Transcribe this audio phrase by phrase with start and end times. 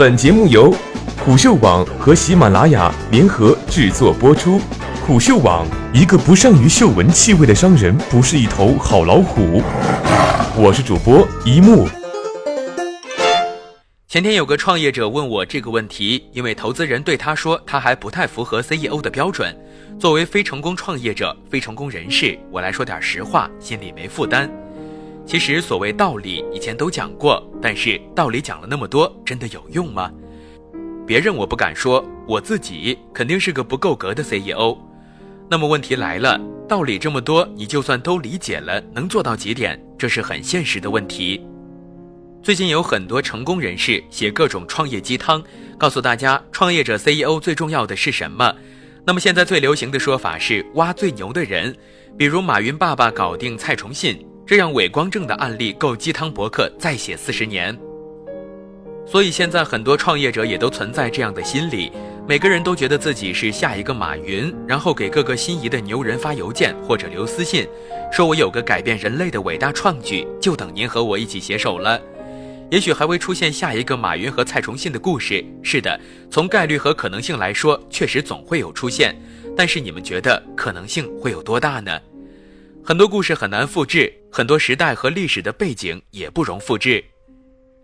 [0.00, 0.74] 本节目由
[1.18, 4.58] 虎嗅网和喜马拉雅联合制作播出。
[5.06, 9.62] 虎嗅网：一个不善于嗅闻气味的商人，不是一头好老虎。
[10.56, 11.86] 我是主播一木。
[14.08, 19.54] 前天有个创业者问我这个问题，因为投资人对他说他还不太符合 CEO 的标准。
[19.98, 24.50] 作为非成功创业者、非成功人士，我来说点实话，心里没负担。
[25.30, 30.10] 其实所谓道理以前都讲过，但是道理讲了那么多，真的有用吗？
[31.06, 34.76] 别人我不敢说，我自己肯定是个不够格的 CEO。
[35.48, 36.36] 那么问题来了，
[36.68, 39.80] 道理这么多，你就算都理解了，能做到几点？
[39.96, 41.40] 这是很现实的问题。
[42.42, 45.40] 最近有很多成功人士写各种创业鸡汤，
[45.78, 48.52] 告诉大家创业者 CEO 最重要的是什么。
[49.06, 51.72] 那么现在最流行的说法是挖最牛的人，
[52.18, 57.78] 比如马云爸爸搞定蔡崇信，这样伪光正的案例够鸡汤博客再写四十年。
[59.06, 61.92] 所以现在很多创业者也都存在这样的心理，
[62.26, 67.64] 每个人都觉得自己是下一个马云，然后给各个心仪的牛人发邮件或者留私信，
[68.10, 72.02] 说我有个改变人类的伟大创举，就等您和我一起携手了。
[72.72, 75.44] 也许还会出现下一个马云和蔡崇信的故事。
[75.62, 79.14] 是的，从概率和可能性来说，确实总会有出现。
[79.56, 81.96] 但是你们觉得可能性会有多大呢？
[82.82, 87.04] 很多故事很难复制，很多时代和历史的背景也不容复制。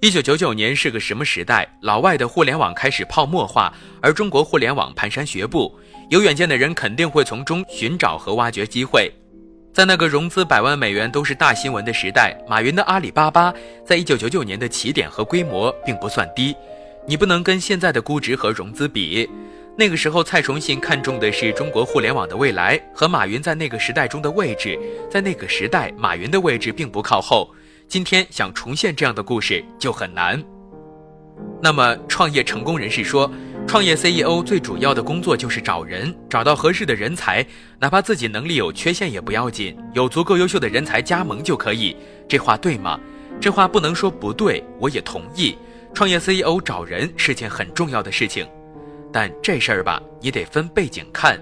[0.00, 1.66] 一九九九年是个什么时代？
[1.80, 5.78] 老外的互联网开始泡沫化，而中国互联网蹒跚学步。
[6.10, 9.10] 有远见的人肯定会从中寻找和挖掘机会。
[9.72, 13.54] 在那个融资百万美元都是大新闻的时代，马云的阿里巴巴
[13.86, 16.54] 在一九九九年的起点和规模并不算低，
[17.06, 19.30] 你不能跟现在的估值和融资比。
[19.80, 24.78] 那个时候，蔡崇信看中的是中国互联网的未来和马云在那个时代中的位置，
[25.10, 27.50] 在那个时代，马云的位置并不靠后。
[27.88, 30.44] 今天想重现这样的故事就很难。
[31.62, 33.32] 那么，创业成功人士说。
[33.66, 37.46] 创业 CEO 最主要的工作就是找人，找到合适的人才，
[37.78, 41.96] 哪怕自己能力有缺陷也不要紧，有足够优秀的人才加盟就可以。
[42.28, 43.00] 这话对吗？
[43.40, 45.56] 这话不能说不对，我也同意。
[45.94, 48.46] 创业 CEO 找人是件很重要的事情，
[49.12, 51.40] 但这事儿吧，你得分背景看。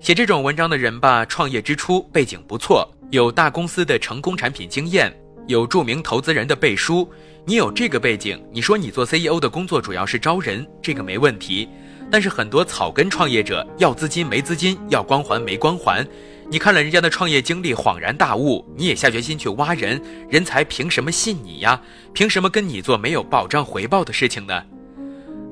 [0.00, 5.12] 写这种文章的人吧，创业之初背景不错，有大公司的成功产品经验，
[5.46, 7.08] 有著名投资人的背书。
[7.44, 11.68] 你有这个背景，你说你做 CEO 的工作主要是招人，这个没问题。
[12.10, 16.06] 但是很多草根创业者要资金没资金，要光环没光环。
[16.50, 20.00] 你看了人家的创业经历，恍然大悟，你也下决心去挖人，
[20.30, 21.80] 人才凭什么信你呀？
[22.14, 24.62] 凭什么跟你做没有保障回报的事情呢？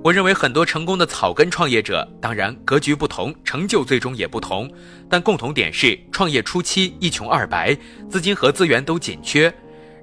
[0.07, 4.71] 我认为很多成功的草根创业者，当然格局不同，成就最终也不同，
[5.11, 7.77] 但共同点是创业初期一穷二白，
[8.09, 9.53] 资金和资源都紧缺。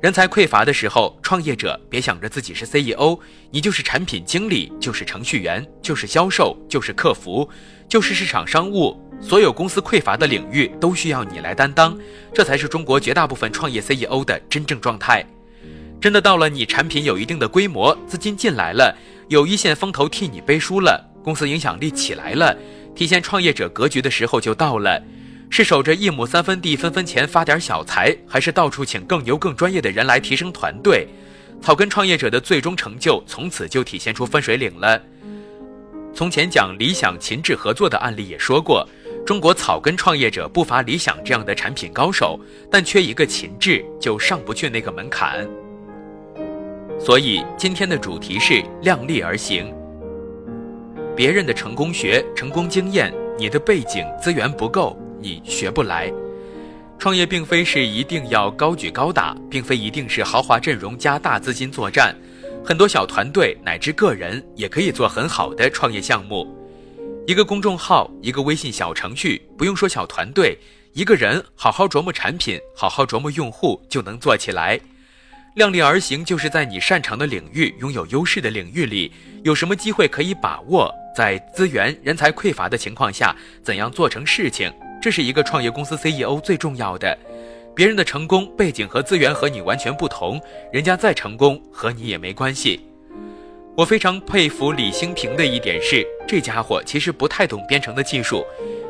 [0.01, 3.17] 人才匮乏的时候，创业者别想着自己是 CEO，
[3.49, 7.49] 你就是产品经理，就是程序员，就是销售，就是客服，
[7.87, 9.01] 就是市场商务。
[9.21, 11.97] 所有公司匮乏的领域都需要你来担当，
[12.33, 15.25] 这才是中国绝大部分创业 CEO 的真正状态。
[16.01, 18.93] 真的到了你产品有一定的规模，资金进来了，
[19.27, 22.55] 有一线风投替你背书了，公司影响力起来了，
[22.95, 25.01] 体现创业者格局的时候就到了。
[25.49, 31.07] 是守着一亩三分地分分钱发点小财，还是到处请更牛更专业的人来提升团队？
[31.61, 34.99] 草根创业者的最终成就从此就体现出分水岭了。
[36.13, 38.87] 从前讲理想秦志合作的案例也说过，
[39.25, 42.39] 中国草根创业者不乏理想这样的产品高手，
[42.71, 45.47] 但缺一个秦志就上不去那个门槛。
[47.05, 49.69] 所以今天的主题是量力而行。
[51.13, 54.97] 别人的成功学、成功经验，你的背景资源不够。
[55.19, 56.09] 你学不来，
[56.97, 62.15] 创业并非是一定要高举高打，并非一定是豪华阵容加大资金作战，
[62.63, 66.47] 很多小团队乃至个人也可以做很好的创业项目。
[67.27, 70.57] 一个公众号，一个微信小程序，不用说小团队，
[70.93, 74.79] 一个人好好琢磨产品，好好琢磨用户就能做起来。
[75.55, 79.11] 量力而行，就是在你擅长的领域、拥有优势的领域里，
[79.43, 84.71] 有什么机会可以把握，在资源人才匮乏的情况下，怎样做成事情。
[84.99, 87.15] 这是一个创业公司 CEO 最重要的，
[87.75, 90.41] 别人的成功背景和资源和你完全不同，
[90.71, 92.79] 人家再成功和你也没关系。
[93.75, 98.43] 我非常佩服李兴平的一点是，这家伙其实不太懂编程的技术，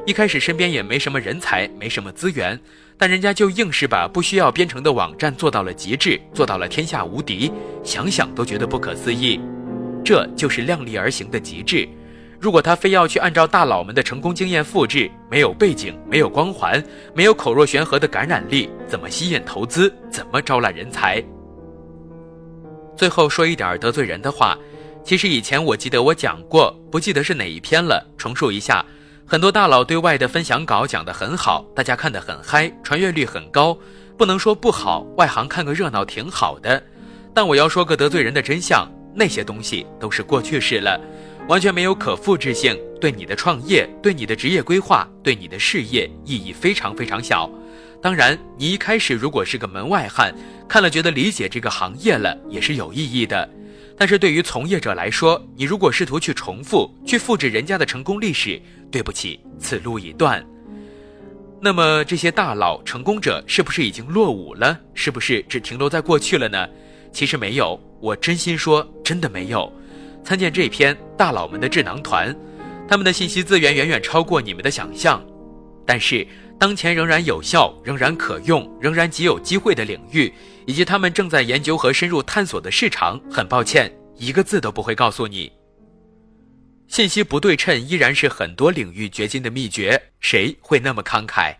[0.05, 2.59] 一开始身边也没什么人才，没什么资源，
[2.97, 7.49] 但人家就硬是把不需要编程的网站做到了极致，做到了天下无敌，
[7.83, 9.39] 想想都觉得不可思议。
[10.03, 11.87] 这就是量力而行的极致。
[12.37, 16.83] 如果他非要去按照大佬们的成功经验复制，没有背景，没有光环，
[17.15, 19.93] 没有口若悬河的感染力，怎么吸引投资？
[20.11, 21.23] 怎么招揽人才？
[22.97, 24.57] 最后说一点得罪人的话，
[25.05, 28.85] 其实以前我记得我讲过，不记得是哪一篇了，重述一下。
[29.25, 33.77] 很多大佬对外的分享稿讲得很好，大家看得很嗨，传阅率很高，
[34.17, 36.81] 不能说不好，外行看个热闹挺好的。
[37.33, 40.99] 但我要说个得罪人的真相，那些东西都是过去式了，
[41.47, 47.49] 完全没有可复制性，对你的创业、对你的职业规划、对你的事业意义非常非常小。
[48.01, 50.35] 当然，你一开始如果是个门外汉，
[50.67, 53.49] 看了觉得理解这个行业了，也是有意义的。
[53.97, 58.61] 但是对于从业者来说，你如果试图去重复、去复制人家的成功历史，
[58.91, 60.43] 对不起，此路已断。
[61.61, 64.77] 那么这些大佬、成功者是不是已经落伍了？
[64.93, 66.67] 是不是只停留在过去了呢？
[67.11, 69.71] 其实没有，我真心说，真的没有。
[70.23, 72.33] 参见这篇《大佬们的智囊团》，
[72.87, 75.23] 他们的信息资源远远超过你们的想象。
[75.85, 80.33] 但是，当前仍然有效、仍然可用、仍然极有机会的领域，
[80.65, 85.51] 以及他们正在研究和深入探索的市场，很抱歉，一个字都不会告诉你。
[86.87, 91.55] 信息不对称依然是很多领域掘金的秘诀，谁会那么慷慨？